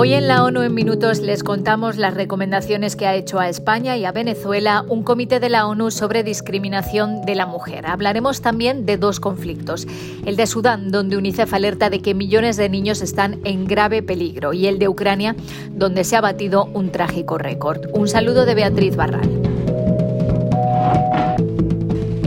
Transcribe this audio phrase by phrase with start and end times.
[0.00, 3.96] Hoy en la ONU en Minutos les contamos las recomendaciones que ha hecho a España
[3.96, 7.84] y a Venezuela un comité de la ONU sobre discriminación de la mujer.
[7.84, 9.88] Hablaremos también de dos conflictos,
[10.24, 14.52] el de Sudán, donde UNICEF alerta de que millones de niños están en grave peligro,
[14.52, 15.34] y el de Ucrania,
[15.72, 17.86] donde se ha batido un trágico récord.
[17.92, 19.37] Un saludo de Beatriz Barral.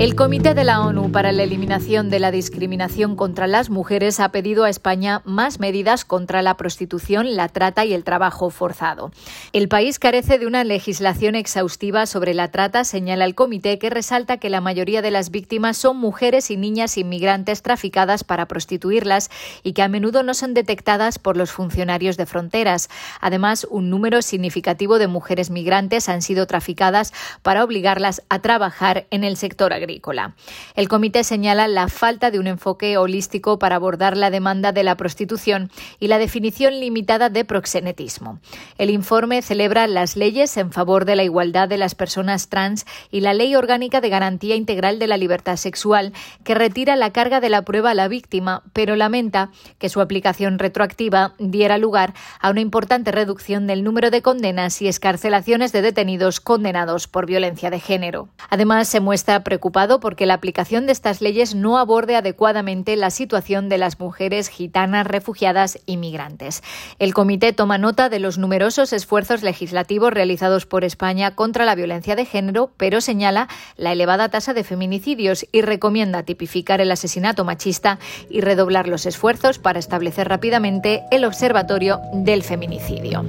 [0.01, 4.29] El Comité de la ONU para la Eliminación de la Discriminación contra las Mujeres ha
[4.29, 9.11] pedido a España más medidas contra la prostitución, la trata y el trabajo forzado.
[9.53, 14.37] El país carece de una legislación exhaustiva sobre la trata, señala el comité, que resalta
[14.37, 19.29] que la mayoría de las víctimas son mujeres y niñas inmigrantes traficadas para prostituirlas
[19.61, 22.89] y que a menudo no son detectadas por los funcionarios de fronteras.
[23.19, 29.23] Además, un número significativo de mujeres migrantes han sido traficadas para obligarlas a trabajar en
[29.23, 29.90] el sector agrícola.
[30.75, 34.95] El comité señala la falta de un enfoque holístico para abordar la demanda de la
[34.95, 38.39] prostitución y la definición limitada de proxenetismo.
[38.77, 43.21] El informe celebra las leyes en favor de la igualdad de las personas trans y
[43.21, 47.49] la Ley Orgánica de Garantía Integral de la Libertad Sexual, que retira la carga de
[47.49, 52.61] la prueba a la víctima, pero lamenta que su aplicación retroactiva diera lugar a una
[52.61, 58.29] importante reducción del número de condenas y escarcelaciones de detenidos condenados por violencia de género.
[58.49, 63.69] Además, se muestra preocupada porque la aplicación de estas leyes no aborde adecuadamente la situación
[63.69, 66.61] de las mujeres gitanas, refugiadas y migrantes.
[66.99, 72.15] El comité toma nota de los numerosos esfuerzos legislativos realizados por España contra la violencia
[72.15, 77.99] de género, pero señala la elevada tasa de feminicidios y recomienda tipificar el asesinato machista
[78.29, 83.25] y redoblar los esfuerzos para establecer rápidamente el Observatorio del Feminicidio.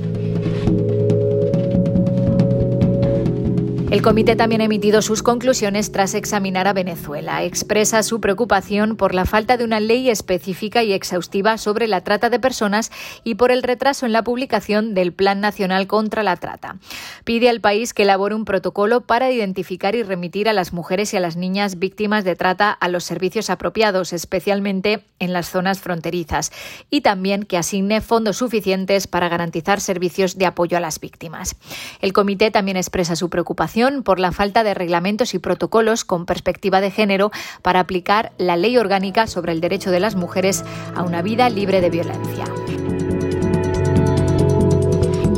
[3.93, 7.45] El comité también ha emitido sus conclusiones tras examinar a Venezuela.
[7.45, 12.31] Expresa su preocupación por la falta de una ley específica y exhaustiva sobre la trata
[12.31, 12.91] de personas
[13.23, 16.79] y por el retraso en la publicación del Plan Nacional contra la Trata.
[17.25, 21.19] Pide al país que elabore un protocolo para identificar y remitir a las mujeres y
[21.19, 26.51] a las niñas víctimas de trata a los servicios apropiados, especialmente en las zonas fronterizas,
[26.89, 31.57] y también que asigne fondos suficientes para garantizar servicios de apoyo a las víctimas.
[32.01, 36.81] El comité también expresa su preocupación por la falta de reglamentos y protocolos con perspectiva
[36.81, 37.33] de género
[37.63, 41.81] para aplicar la ley orgánica sobre el derecho de las mujeres a una vida libre
[41.81, 42.45] de violencia.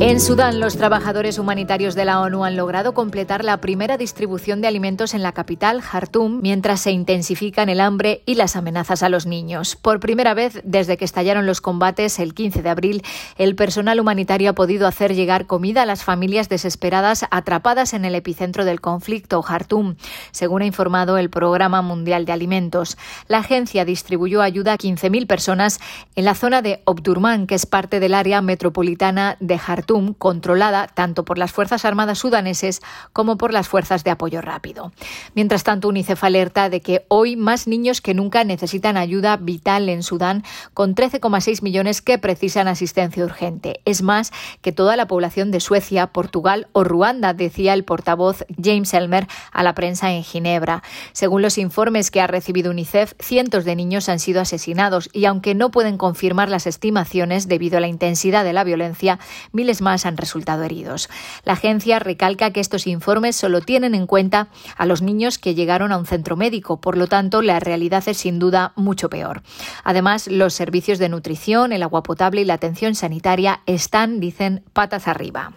[0.07, 4.67] En Sudán, los trabajadores humanitarios de la ONU han logrado completar la primera distribución de
[4.67, 9.25] alimentos en la capital, Jartum, mientras se intensifican el hambre y las amenazas a los
[9.25, 9.75] niños.
[9.75, 13.03] Por primera vez desde que estallaron los combates el 15 de abril,
[13.39, 18.13] el personal humanitario ha podido hacer llegar comida a las familias desesperadas atrapadas en el
[18.13, 19.95] epicentro del conflicto, Jartum,
[20.29, 22.95] según ha informado el Programa Mundial de Alimentos.
[23.27, 25.79] La agencia distribuyó ayuda a 15.000 personas
[26.15, 31.25] en la zona de Obdurman, que es parte del área metropolitana de Jartum controlada tanto
[31.25, 32.81] por las Fuerzas Armadas sudaneses
[33.13, 34.91] como por las Fuerzas de Apoyo Rápido.
[35.33, 40.03] Mientras tanto, UNICEF alerta de que hoy más niños que nunca necesitan ayuda vital en
[40.03, 43.81] Sudán, con 13,6 millones que precisan asistencia urgente.
[43.85, 48.93] Es más que toda la población de Suecia, Portugal o Ruanda, decía el portavoz James
[48.93, 50.83] Elmer a la prensa en Ginebra.
[51.13, 55.55] Según los informes que ha recibido UNICEF, cientos de niños han sido asesinados y aunque
[55.55, 59.19] no pueden confirmar las estimaciones debido a la intensidad de la violencia,
[59.51, 61.09] miles más han resultado heridos.
[61.45, 65.91] La agencia recalca que estos informes solo tienen en cuenta a los niños que llegaron
[65.91, 69.43] a un centro médico, por lo tanto la realidad es sin duda mucho peor.
[69.83, 75.07] Además, los servicios de nutrición, el agua potable y la atención sanitaria están, dicen, patas
[75.07, 75.53] arriba.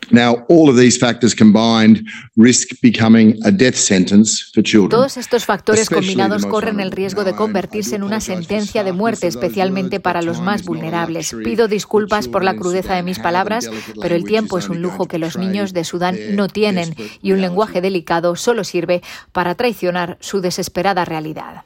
[4.90, 10.00] Todos estos factores combinados corren el riesgo de convertirse en una sentencia de muerte, especialmente
[10.00, 11.34] para los más vulnerables.
[11.44, 15.18] Pido disculpas por la crudeza de mis palabras, pero el tiempo es un lujo que
[15.18, 19.00] los niños de Sudán no tienen y un lenguaje delicado solo sirve
[19.32, 21.62] para traicionar su desesperada realidad.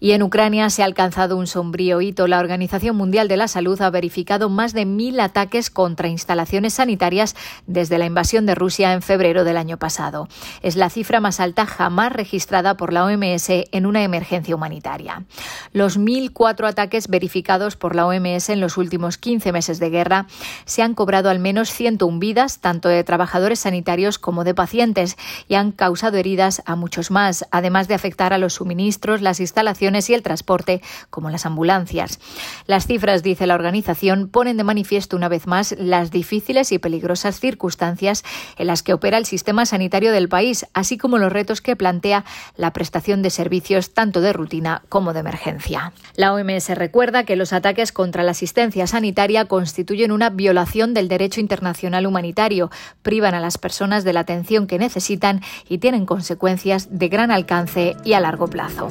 [0.00, 2.26] Y en Ucrania se ha alcanzado un sombrío hito.
[2.26, 7.36] La Organización Mundial de la Salud ha verificado más de mil ataques contra instalaciones sanitarias
[7.66, 10.28] desde la invasión de Rusia en febrero del año pasado.
[10.62, 15.24] Es la cifra más alta jamás registrada por la OMS en una emergencia humanitaria.
[15.72, 20.26] Los 1.004 ataques verificados por la OMS en los últimos 15 meses de guerra
[20.64, 25.16] se han cobrado al menos 101 vidas, tanto de trabajadores sanitarios como de pacientes,
[25.48, 29.69] y han causado heridas a muchos más, además de afectar a los suministros, las instalaciones
[29.80, 32.18] y el transporte, como las ambulancias.
[32.66, 37.40] Las cifras, dice la organización, ponen de manifiesto una vez más las difíciles y peligrosas
[37.40, 38.24] circunstancias
[38.56, 42.24] en las que opera el sistema sanitario del país, así como los retos que plantea
[42.56, 45.92] la prestación de servicios tanto de rutina como de emergencia.
[46.14, 51.40] La OMS recuerda que los ataques contra la asistencia sanitaria constituyen una violación del derecho
[51.40, 52.70] internacional humanitario,
[53.02, 57.96] privan a las personas de la atención que necesitan y tienen consecuencias de gran alcance
[58.04, 58.90] y a largo plazo.